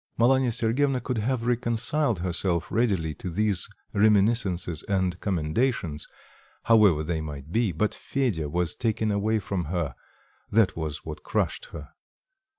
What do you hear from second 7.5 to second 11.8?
be but Fedya was taken away from her, that was what crushed